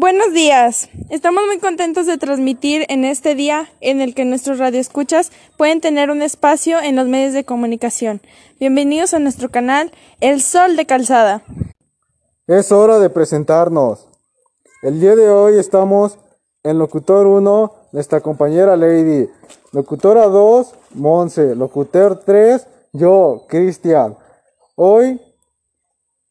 Buenos 0.00 0.32
días. 0.32 0.88
Estamos 1.10 1.44
muy 1.44 1.58
contentos 1.58 2.06
de 2.06 2.16
transmitir 2.16 2.86
en 2.88 3.04
este 3.04 3.34
día 3.34 3.68
en 3.82 4.00
el 4.00 4.14
que 4.14 4.24
nuestros 4.24 4.58
radioescuchas 4.58 5.30
pueden 5.58 5.82
tener 5.82 6.10
un 6.10 6.22
espacio 6.22 6.80
en 6.80 6.96
los 6.96 7.06
medios 7.06 7.34
de 7.34 7.44
comunicación. 7.44 8.22
Bienvenidos 8.58 9.12
a 9.12 9.18
nuestro 9.18 9.50
canal 9.50 9.92
El 10.20 10.40
Sol 10.40 10.76
de 10.76 10.86
Calzada. 10.86 11.42
Es 12.46 12.72
hora 12.72 12.98
de 12.98 13.10
presentarnos. 13.10 14.08
El 14.80 15.02
día 15.02 15.14
de 15.16 15.28
hoy 15.28 15.58
estamos 15.58 16.16
en 16.62 16.78
Locutor 16.78 17.26
1, 17.26 17.70
nuestra 17.92 18.22
compañera 18.22 18.76
Lady. 18.76 19.28
Locutora 19.72 20.28
2, 20.28 20.74
Monse. 20.94 21.54
Locutor 21.54 22.22
3, 22.24 22.66
yo, 22.94 23.44
Cristian. 23.50 24.16
Hoy 24.76 25.20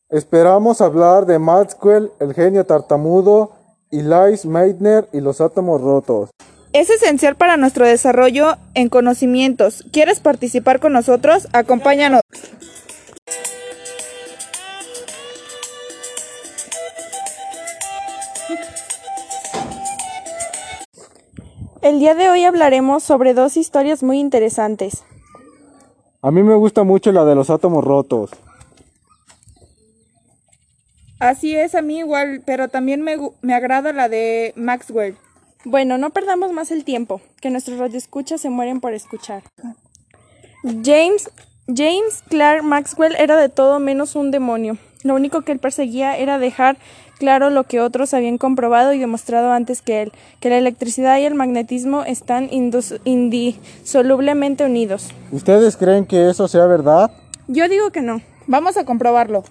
esperamos 0.10 0.82
hablar 0.82 1.28
de 1.28 1.38
Maxwell, 1.38 2.12
el 2.20 2.34
genio 2.34 2.66
tartamudo, 2.66 3.59
y 3.92 4.02
Lice 4.02 4.48
Meitner 4.48 5.08
y 5.12 5.22
los 5.22 5.42
átomos 5.42 5.82
rotos. 5.82 6.30
Es 6.72 6.90
esencial 6.90 7.36
para 7.36 7.58
nuestro 7.58 7.86
desarrollo 7.86 8.56
en 8.76 8.90
conocimientos. 8.90 9.86
¿Quieres 9.92 10.20
participar 10.20 10.80
con 10.80 10.94
nosotros? 10.94 11.48
Acompáñanos. 11.52 12.22
El 21.82 22.00
día 22.00 22.14
de 22.14 22.30
hoy 22.30 22.44
hablaremos 22.44 23.04
sobre 23.04 23.34
dos 23.34 23.58
historias 23.58 24.04
muy 24.04 24.20
interesantes. 24.20 25.04
A 26.22 26.30
mí 26.30 26.44
me 26.44 26.56
gusta 26.56 26.84
mucho 26.84 27.12
la 27.12 27.24
de 27.24 27.36
los 27.36 27.50
átomos 27.50 27.84
rotos. 27.84 28.32
Así 31.20 31.56
es, 31.56 31.76
a 31.76 31.82
mí 31.82 32.00
igual, 32.00 32.42
pero 32.46 32.70
también 32.70 33.02
me, 33.02 33.18
me 33.42 33.54
agrada 33.54 33.92
la 33.92 34.08
de 34.08 34.54
Maxwell. 34.56 35.18
Bueno, 35.66 35.98
no 35.98 36.12
perdamos 36.12 36.54
más 36.54 36.72
el 36.72 36.86
tiempo, 36.86 37.20
que 37.42 37.50
nuestros 37.50 37.78
radioescuchas 37.78 38.40
se 38.40 38.50
mueren 38.50 38.80
por 38.80 38.94
escuchar. 38.94 39.44
James, 40.64 41.30
James 41.68 42.24
Clark 42.30 42.64
Maxwell 42.64 43.16
era 43.18 43.36
de 43.36 43.50
todo 43.50 43.80
menos 43.80 44.16
un 44.16 44.32
demonio. 44.32 44.78
Lo 45.04 45.16
único 45.16 45.42
que 45.42 45.52
él 45.52 45.60
perseguía 45.60 46.18
era 46.18 46.40
dejar 46.40 46.78
claro 47.20 47.50
lo 47.50 47.66
que 47.66 47.82
otros 47.82 48.14
habían 48.14 48.38
comprobado 48.38 48.94
y 48.94 49.00
demostrado 49.00 49.52
antes 49.52 49.82
que 49.82 50.02
él, 50.02 50.14
que 50.40 50.50
la 50.50 50.58
electricidad 50.58 51.20
y 51.20 51.26
el 51.26 51.36
magnetismo 51.36 52.04
están 52.04 52.48
indisolublemente 52.52 54.66
unidos. 54.66 55.10
¿Ustedes 55.32 55.76
creen 55.76 56.06
que 56.06 56.30
eso 56.30 56.48
sea 56.48 56.66
verdad? 56.66 57.12
Yo 57.48 57.68
digo 57.68 57.92
que 57.92 58.02
no. 58.02 58.22
Vamos 58.48 58.78
a 58.78 58.86
comprobarlo. 58.86 59.44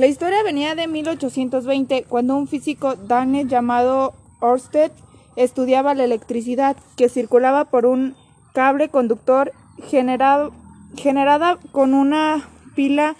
La 0.00 0.06
historia 0.06 0.42
venía 0.42 0.74
de 0.74 0.86
1820, 0.86 2.04
cuando 2.08 2.34
un 2.34 2.48
físico 2.48 2.94
danés 2.94 3.48
llamado 3.48 4.14
Ørsted 4.42 4.90
estudiaba 5.36 5.92
la 5.92 6.04
electricidad 6.04 6.74
que 6.96 7.10
circulaba 7.10 7.66
por 7.66 7.84
un 7.84 8.16
cable 8.54 8.88
conductor 8.88 9.52
generado, 9.90 10.54
generada 10.96 11.58
con 11.72 11.92
una 11.92 12.48
pila 12.74 13.14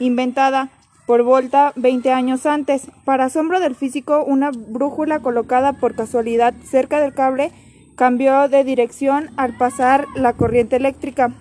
inventada 0.00 0.70
por 1.06 1.22
Volta 1.22 1.72
20 1.76 2.10
años 2.10 2.46
antes. 2.46 2.88
Para 3.04 3.26
asombro 3.26 3.60
del 3.60 3.76
físico, 3.76 4.24
una 4.26 4.50
brújula 4.50 5.20
colocada 5.20 5.74
por 5.74 5.94
casualidad 5.94 6.52
cerca 6.68 6.98
del 6.98 7.14
cable 7.14 7.52
cambió 7.94 8.48
de 8.48 8.64
dirección 8.64 9.30
al 9.36 9.56
pasar 9.56 10.08
la 10.16 10.32
corriente 10.32 10.74
eléctrica. 10.74 11.32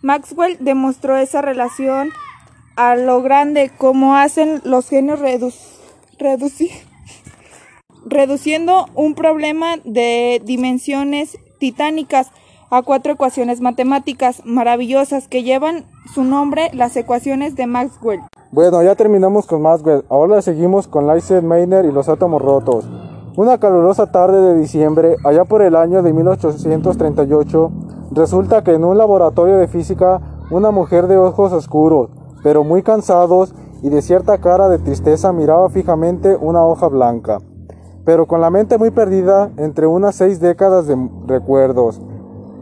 Maxwell 0.00 0.56
demostró 0.60 1.18
esa 1.18 1.42
relación 1.42 2.08
a 2.76 2.96
lo 2.96 3.22
grande 3.22 3.70
como 3.76 4.14
hacen 4.16 4.60
los 4.64 4.88
genios 4.88 5.20
reduciendo 8.04 8.86
un 8.94 9.14
problema 9.14 9.76
de 9.84 10.40
dimensiones 10.44 11.38
titánicas 11.58 12.30
a 12.70 12.82
cuatro 12.82 13.12
ecuaciones 13.12 13.60
matemáticas 13.60 14.42
maravillosas 14.46 15.28
que 15.28 15.42
llevan 15.42 15.84
su 16.14 16.24
nombre 16.24 16.70
las 16.72 16.96
ecuaciones 16.96 17.54
de 17.54 17.66
Maxwell. 17.66 18.20
Bueno, 18.50 18.82
ya 18.82 18.94
terminamos 18.94 19.46
con 19.46 19.62
Maxwell. 19.62 20.04
Ahora 20.08 20.40
seguimos 20.40 20.88
con 20.88 21.06
Lise 21.06 21.42
Meitner 21.42 21.84
y 21.84 21.92
los 21.92 22.08
átomos 22.08 22.40
rotos. 22.40 22.88
Una 23.36 23.58
calurosa 23.58 24.10
tarde 24.10 24.40
de 24.40 24.58
diciembre, 24.58 25.16
allá 25.24 25.44
por 25.44 25.62
el 25.62 25.76
año 25.76 26.02
de 26.02 26.12
1838, 26.12 27.72
resulta 28.10 28.62
que 28.64 28.72
en 28.72 28.84
un 28.84 28.98
laboratorio 28.98 29.56
de 29.56 29.68
física, 29.68 30.20
una 30.50 30.70
mujer 30.70 31.06
de 31.06 31.16
ojos 31.16 31.52
oscuros, 31.52 32.10
pero 32.42 32.64
muy 32.64 32.82
cansados 32.82 33.54
y 33.82 33.88
de 33.88 34.02
cierta 34.02 34.38
cara 34.38 34.68
de 34.68 34.78
tristeza 34.78 35.32
miraba 35.32 35.68
fijamente 35.70 36.36
una 36.36 36.64
hoja 36.64 36.88
blanca, 36.88 37.38
pero 38.04 38.26
con 38.26 38.40
la 38.40 38.50
mente 38.50 38.78
muy 38.78 38.90
perdida 38.90 39.50
entre 39.56 39.86
unas 39.86 40.16
seis 40.16 40.40
décadas 40.40 40.86
de 40.86 40.96
recuerdos. 41.26 42.00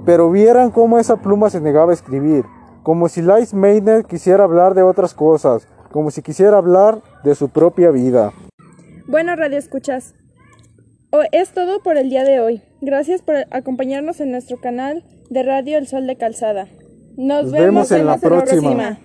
Pero 0.06 0.30
vieran 0.30 0.70
cómo 0.70 0.98
esa 0.98 1.16
pluma 1.16 1.50
se 1.50 1.60
negaba 1.60 1.90
a 1.90 1.94
escribir, 1.94 2.44
como 2.82 3.08
si 3.08 3.20
Lice 3.20 3.54
Meitner 3.54 4.06
quisiera 4.06 4.44
hablar 4.44 4.74
de 4.74 4.82
otras 4.82 5.12
cosas, 5.14 5.68
como 5.92 6.10
si 6.10 6.22
quisiera 6.22 6.56
hablar 6.56 7.02
de 7.22 7.34
su 7.34 7.50
propia 7.50 7.90
vida. 7.90 8.32
Bueno, 9.06 9.36
Radio 9.36 9.58
Escuchas, 9.58 10.14
es 11.32 11.52
todo 11.52 11.82
por 11.82 11.96
el 11.96 12.08
día 12.08 12.24
de 12.24 12.40
hoy. 12.40 12.62
Gracias 12.80 13.22
por 13.22 13.36
acompañarnos 13.50 14.20
en 14.20 14.30
nuestro 14.30 14.58
canal 14.58 15.04
de 15.28 15.42
Radio 15.42 15.76
El 15.78 15.86
Sol 15.86 16.06
de 16.06 16.16
Calzada. 16.16 16.68
Nos, 17.16 17.50
vemos, 17.50 17.90
en, 17.90 18.06
la 18.06 18.16
próxima. 18.16 18.98